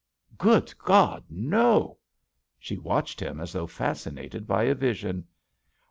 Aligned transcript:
'*Good 0.35 0.73
God, 0.79 1.23
no 1.29 1.91
I" 1.91 1.95
She 2.57 2.75
watched 2.79 3.19
him 3.19 3.39
as 3.39 3.53
though 3.53 3.67
fascinated 3.67 4.47
by 4.47 4.63
a 4.63 4.73
vision. 4.73 5.27